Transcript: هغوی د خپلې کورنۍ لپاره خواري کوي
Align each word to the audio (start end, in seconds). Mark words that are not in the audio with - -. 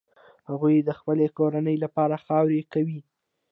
هغوی 0.49 0.75
د 0.79 0.89
خپلې 0.99 1.27
کورنۍ 1.37 1.77
لپاره 1.83 2.15
خواري 2.23 2.61
کوي 2.73 2.99